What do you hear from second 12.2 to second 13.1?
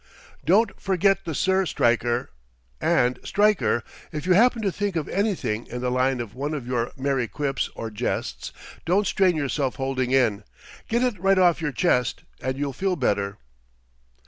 and you'll feel